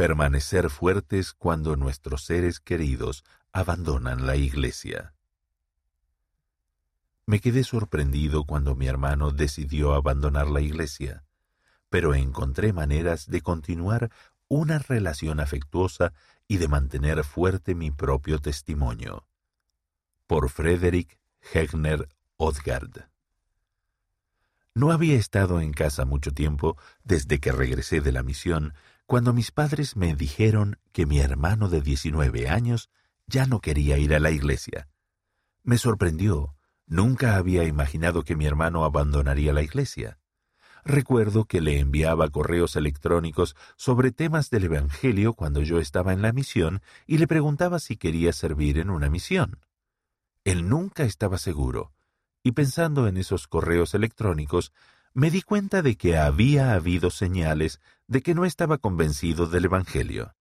[0.00, 5.12] permanecer fuertes cuando nuestros seres queridos abandonan la iglesia.
[7.26, 11.26] Me quedé sorprendido cuando mi hermano decidió abandonar la iglesia,
[11.90, 14.10] pero encontré maneras de continuar
[14.48, 16.14] una relación afectuosa
[16.48, 19.26] y de mantener fuerte mi propio testimonio.
[20.26, 21.20] Por Frederick
[21.52, 22.08] Hegner
[22.38, 23.10] Odgard.
[24.74, 28.72] No había estado en casa mucho tiempo desde que regresé de la misión
[29.10, 32.90] cuando mis padres me dijeron que mi hermano de 19 años
[33.26, 34.88] ya no quería ir a la iglesia.
[35.64, 36.54] Me sorprendió.
[36.86, 40.20] Nunca había imaginado que mi hermano abandonaría la iglesia.
[40.84, 46.32] Recuerdo que le enviaba correos electrónicos sobre temas del Evangelio cuando yo estaba en la
[46.32, 49.58] misión y le preguntaba si quería servir en una misión.
[50.44, 51.92] Él nunca estaba seguro,
[52.44, 54.72] y pensando en esos correos electrónicos,
[55.12, 60.34] me di cuenta de que había habido señales de que no estaba convencido del Evangelio.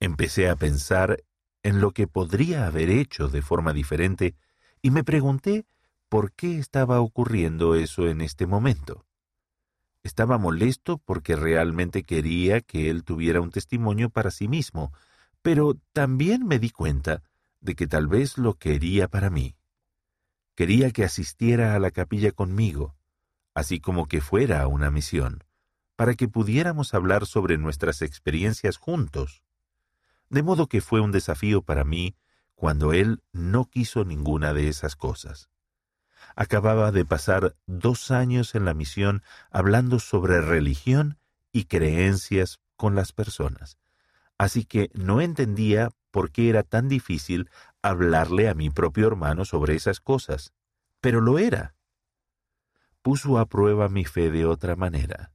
[0.00, 1.22] Empecé a pensar
[1.62, 4.34] en lo que podría haber hecho de forma diferente
[4.82, 5.64] y me pregunté
[6.08, 9.06] por qué estaba ocurriendo eso en este momento.
[10.02, 14.92] Estaba molesto porque realmente quería que él tuviera un testimonio para sí mismo,
[15.40, 17.22] pero también me di cuenta
[17.60, 19.54] de que tal vez lo quería para mí.
[20.56, 22.96] Quería que asistiera a la capilla conmigo,
[23.54, 25.44] así como que fuera a una misión,
[25.96, 29.42] para que pudiéramos hablar sobre nuestras experiencias juntos.
[30.28, 32.16] De modo que fue un desafío para mí
[32.54, 35.50] cuando él no quiso ninguna de esas cosas.
[36.36, 41.18] Acababa de pasar dos años en la misión hablando sobre religión
[41.52, 43.78] y creencias con las personas,
[44.38, 47.50] así que no entendía por qué era tan difícil
[47.82, 50.52] hablarle a mi propio hermano sobre esas cosas,
[51.00, 51.74] pero lo era.
[53.02, 55.33] Puso a prueba mi fe de otra manera.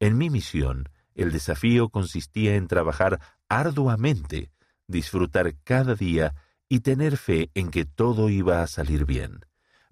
[0.00, 4.50] En mi misión, el desafío consistía en trabajar arduamente,
[4.86, 6.34] disfrutar cada día
[6.68, 9.44] y tener fe en que todo iba a salir bien.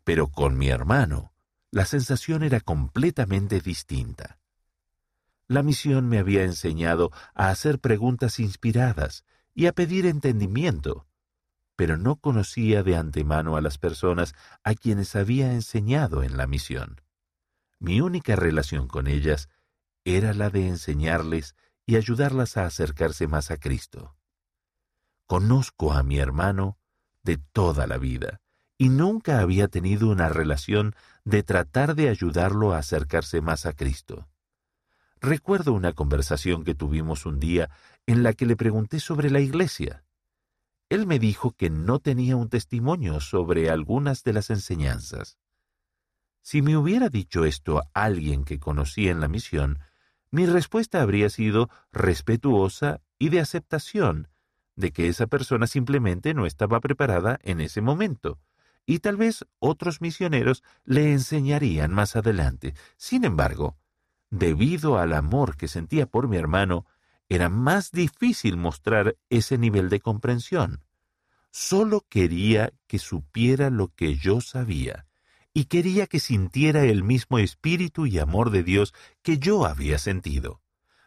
[0.04, 1.34] Pero con mi hermano,
[1.70, 4.38] la sensación era completamente distinta.
[5.47, 9.24] La misión me había enseñado a hacer preguntas inspiradas
[9.54, 11.06] y a pedir entendimiento,
[11.76, 17.02] pero no conocía de antemano a las personas a quienes había enseñado en la misión.
[17.78, 19.48] Mi única relación con ellas
[20.16, 21.54] era la de enseñarles
[21.86, 24.16] y ayudarlas a acercarse más a Cristo.
[25.26, 26.78] Conozco a mi hermano
[27.22, 28.41] de toda la vida
[28.78, 34.28] y nunca había tenido una relación de tratar de ayudarlo a acercarse más a Cristo.
[35.20, 37.70] Recuerdo una conversación que tuvimos un día
[38.06, 40.04] en la que le pregunté sobre la iglesia.
[40.88, 45.38] Él me dijo que no tenía un testimonio sobre algunas de las enseñanzas.
[46.41, 49.80] Si me hubiera dicho esto a alguien que conocía en la misión,
[50.31, 54.28] mi respuesta habría sido respetuosa y de aceptación
[54.77, 58.39] de que esa persona simplemente no estaba preparada en ese momento,
[58.87, 62.75] y tal vez otros misioneros le enseñarían más adelante.
[62.97, 63.77] Sin embargo,
[64.31, 66.87] debido al amor que sentía por mi hermano,
[67.28, 70.84] era más difícil mostrar ese nivel de comprensión.
[71.50, 75.07] Solo quería que supiera lo que yo sabía,
[75.58, 80.62] y quería que sintiera el mismo espíritu y amor de Dios que yo había sentido.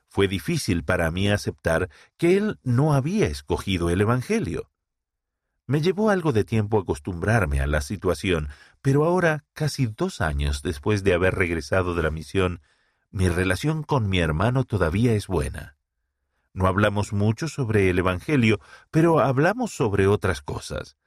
[0.09, 4.69] Fue difícil para mí aceptar que él no había escogido el Evangelio.
[5.67, 8.49] Me llevó algo de tiempo acostumbrarme a la situación,
[8.81, 12.59] pero ahora, casi dos años después de haber regresado de la misión,
[13.09, 15.77] mi relación con mi hermano todavía es buena.
[16.51, 18.59] No hablamos mucho sobre el Evangelio,
[18.89, 20.97] pero hablamos sobre otras cosas.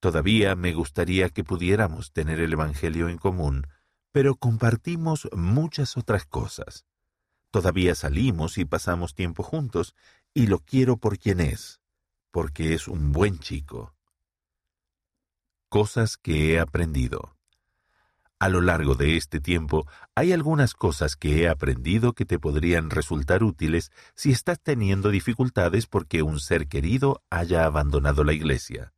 [0.00, 3.66] Todavía me gustaría que pudiéramos tener el Evangelio en común,
[4.12, 6.86] pero compartimos muchas otras cosas.
[7.50, 9.94] Todavía salimos y pasamos tiempo juntos,
[10.34, 11.80] y lo quiero por quien es,
[12.30, 13.94] porque es un buen chico.
[15.68, 17.36] Cosas que he aprendido.
[18.38, 22.88] A lo largo de este tiempo hay algunas cosas que he aprendido que te podrían
[22.90, 28.92] resultar útiles si estás teniendo dificultades porque un ser querido haya abandonado la iglesia.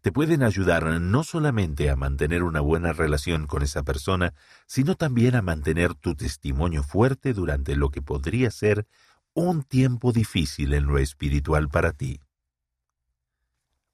[0.00, 4.34] Te pueden ayudar no solamente a mantener una buena relación con esa persona,
[4.66, 8.86] sino también a mantener tu testimonio fuerte durante lo que podría ser
[9.34, 12.20] un tiempo difícil en lo espiritual para ti.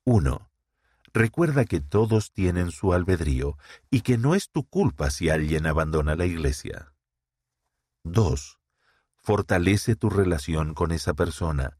[0.04, 0.50] 1.
[1.14, 3.58] Recuerda que todos tienen su albedrío
[3.90, 6.94] y que no es tu culpa si alguien abandona la iglesia.
[8.04, 8.58] 2.
[9.16, 11.78] Fortalece tu relación con esa persona.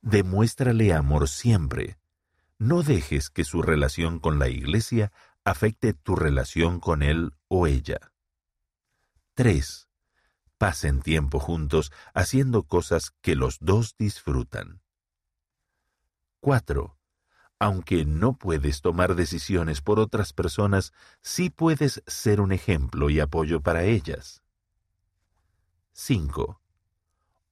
[0.00, 1.98] Demuéstrale amor siempre.
[2.58, 5.12] No dejes que su relación con la iglesia
[5.44, 8.12] afecte tu relación con él o ella.
[9.34, 9.88] 3.
[10.58, 14.82] Pasen tiempo juntos haciendo cosas que los dos disfrutan.
[16.40, 16.98] 4.
[17.60, 23.60] Aunque no puedes tomar decisiones por otras personas, sí puedes ser un ejemplo y apoyo
[23.60, 24.42] para ellas.
[25.92, 26.60] 5.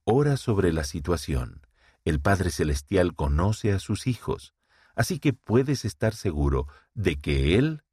[0.03, 1.65] Ora sobre la situación.
[2.05, 4.56] El Padre Celestial conoce a sus hijos,
[4.97, 7.85] así que puedes estar seguro de que Él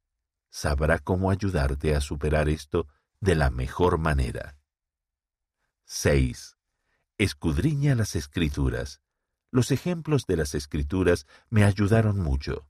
[0.50, 2.88] sabrá cómo ayudarte a superar esto
[3.20, 4.56] de la mejor manera.
[5.84, 6.56] 6.
[7.18, 9.00] Escudriña las escrituras.
[9.50, 12.66] Los ejemplos de las escrituras me ayudaron mucho,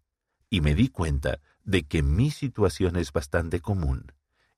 [0.50, 4.12] y me di cuenta de que mi situación es bastante común.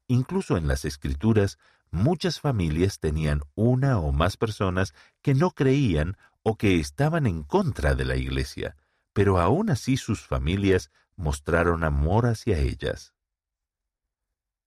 [0.09, 1.59] Incluso en las escrituras,
[1.91, 7.95] muchas familias tenían una o más personas que no creían o que estaban en contra
[7.95, 8.77] de la iglesia,
[9.17, 13.15] pero aún así sus familias mostraron amor hacia ellas.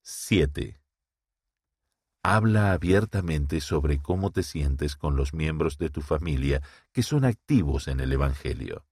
[0.01, 0.81] 7.
[2.24, 7.88] Habla abiertamente sobre cómo te sientes con los miembros de tu familia que son activos
[7.88, 8.88] en el Evangelio.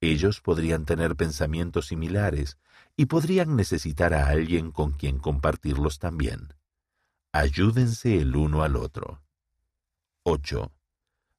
[0.00, 2.56] Ellos podrían tener pensamientos similares
[2.96, 6.54] y podrían necesitar a alguien con quien compartirlos también.
[7.32, 9.20] Ayúdense el uno al otro.
[10.22, 10.72] 8.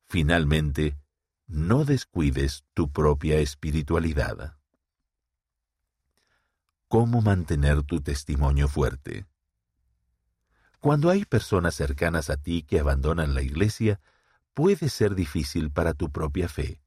[0.06, 0.98] Finalmente,
[1.48, 4.58] no descuides tu propia espiritualidad.
[6.90, 9.26] ¿Cómo mantener tu testimonio fuerte?
[10.80, 14.00] Cuando hay personas cercanas a ti que abandonan la iglesia,
[14.54, 16.82] puede ser difícil para tu propia fe,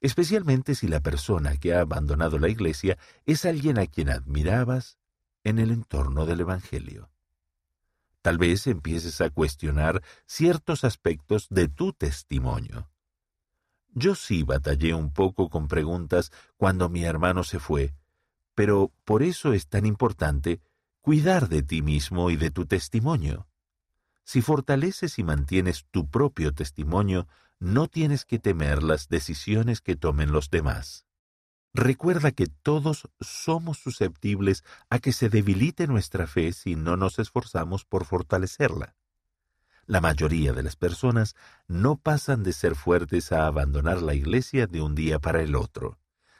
[0.00, 4.98] especialmente si la persona que ha abandonado la iglesia es alguien a quien admirabas
[5.42, 7.10] en el entorno del Evangelio.
[8.20, 12.91] Tal vez empieces a cuestionar ciertos aspectos de tu testimonio.
[13.92, 17.94] Yo sí batallé un poco con preguntas cuando mi hermano se fue,
[18.54, 20.60] pero por eso es tan importante
[21.02, 23.48] cuidar de ti mismo y de tu testimonio.
[24.24, 27.26] Si fortaleces y mantienes tu propio testimonio,
[27.58, 31.06] no tienes que temer las decisiones que tomen los demás.
[31.74, 37.84] Recuerda que todos somos susceptibles a que se debilite nuestra fe si no nos esforzamos
[37.84, 38.94] por fortalecerla.
[39.92, 41.36] La mayoría de las personas
[41.68, 45.98] no pasan de ser fuertes a abandonar la iglesia de un día para el otro.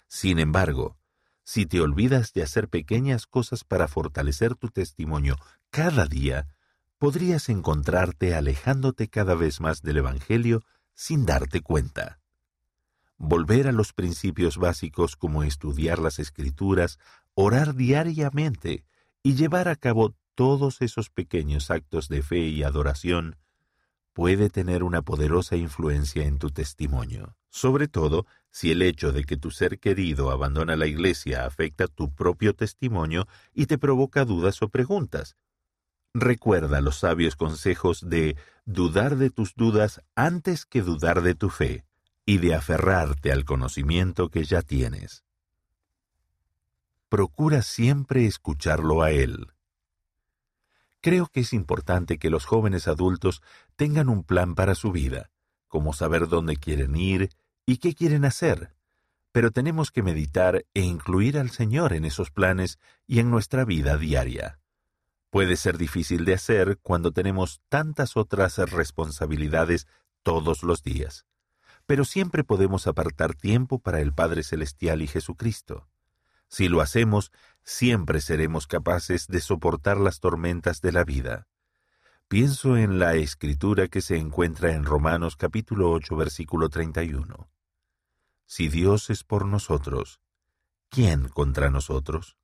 [0.08, 0.96] Sin embargo,
[1.44, 5.37] si te olvidas de hacer pequeñas cosas para fortalecer tu testimonio
[5.69, 6.49] cada día,
[6.96, 10.62] podrías encontrarte alejándote cada vez más del Evangelio
[10.94, 12.20] sin darte cuenta.
[13.19, 16.99] Volver a los principios básicos como estudiar las escrituras,
[17.34, 18.87] orar diariamente
[19.22, 23.37] y llevar a cabo todos esos pequeños actos de fe y adoración
[24.12, 29.37] puede tener una poderosa influencia en tu testimonio, sobre todo si el hecho de que
[29.37, 34.69] tu ser querido abandona la iglesia afecta tu propio testimonio y te provoca dudas o
[34.69, 35.37] preguntas.
[36.14, 38.37] Recuerda los sabios consejos de
[38.67, 41.87] dudar de tus dudas antes que dudar de tu fe
[42.26, 45.25] y de aferrarte al conocimiento que ya tienes.
[47.08, 49.51] Procura siempre escucharlo a él.
[51.02, 53.43] Creo que es importante que los jóvenes adultos
[53.75, 55.31] tengan un plan para su vida,
[55.66, 57.31] como saber dónde quieren ir
[57.66, 58.76] y qué quieren hacer.
[59.32, 62.78] Pero tenemos que meditar e incluir al Señor en esos planes
[63.08, 64.60] y en nuestra vida diaria.
[65.28, 69.88] Puede ser difícil de hacer cuando tenemos tantas otras responsabilidades
[70.22, 71.26] todos los días,
[71.84, 75.88] pero siempre podemos apartar tiempo para el Padre Celestial y Jesucristo.
[76.52, 77.32] Si lo hacemos,
[77.64, 81.47] siempre seremos capaces de soportar las tormentas de la vida.
[82.28, 87.49] Pienso en la escritura que se encuentra en Romanos capítulo 8 versículo 31.
[88.44, 90.21] Si Dios es por nosotros,
[90.90, 92.37] ¿quién contra nosotros?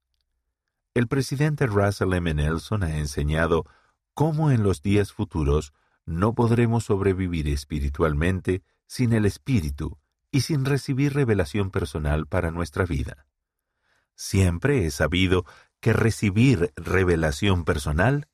[0.95, 2.33] El presidente Russell M.
[2.33, 3.67] Nelson ha enseñado
[4.15, 5.75] cómo en los días futuros
[6.07, 9.99] no podremos sobrevivir espiritualmente sin el Espíritu
[10.31, 13.27] y sin recibir revelación personal para nuestra vida.
[14.19, 15.47] Siempre he sabido
[15.81, 18.27] que recibir revelación personal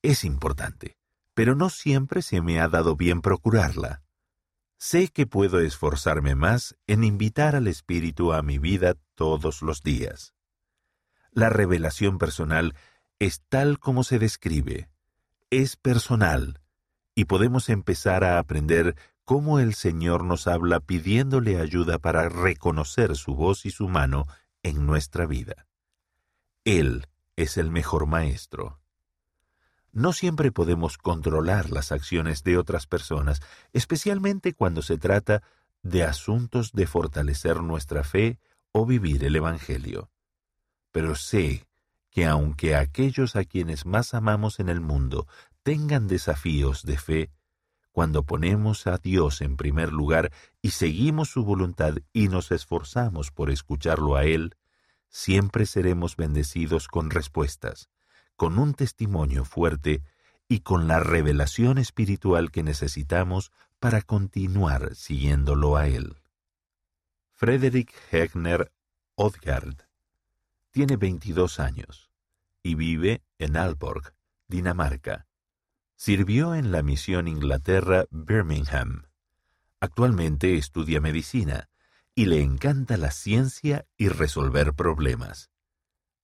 [0.00, 0.96] es importante,
[1.34, 4.02] pero no siempre se me ha dado bien procurarla.
[4.78, 10.32] Sé que puedo esforzarme más en invitar al Espíritu a mi vida todos los días.
[11.32, 12.74] La revelación personal
[13.18, 14.88] es tal como se describe,
[15.50, 16.62] es personal,
[17.14, 23.34] y podemos empezar a aprender cómo el Señor nos habla pidiéndole ayuda para reconocer su
[23.34, 24.26] voz y su mano
[24.66, 25.66] en nuestra vida.
[26.64, 27.06] Él
[27.36, 28.80] es el mejor maestro.
[29.92, 33.40] No siempre podemos controlar las acciones de otras personas,
[33.72, 35.42] especialmente cuando se trata
[35.82, 38.40] de asuntos de fortalecer nuestra fe
[38.72, 40.10] o vivir el Evangelio.
[40.90, 41.68] Pero sé
[42.10, 45.28] que aunque aquellos a quienes más amamos en el mundo
[45.62, 47.30] tengan desafíos de fe,
[47.96, 53.50] cuando ponemos a Dios en primer lugar y seguimos su voluntad y nos esforzamos por
[53.50, 54.54] escucharlo a Él,
[55.08, 57.88] siempre seremos bendecidos con respuestas,
[58.36, 60.02] con un testimonio fuerte
[60.46, 63.50] y con la revelación espiritual que necesitamos
[63.80, 66.16] para continuar siguiéndolo a Él.
[67.32, 68.74] Frederick Hegner
[69.14, 69.88] Odgaard
[70.70, 72.10] tiene 22 años
[72.62, 74.12] y vive en Aalborg,
[74.48, 75.25] Dinamarca.
[75.98, 79.06] Sirvió en la misión Inglaterra Birmingham.
[79.80, 81.70] Actualmente estudia medicina
[82.14, 85.50] y le encanta la ciencia y resolver problemas.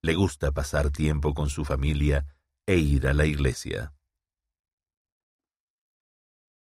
[0.02, 2.26] Le gusta pasar tiempo con su familia
[2.66, 3.94] e ir a la iglesia.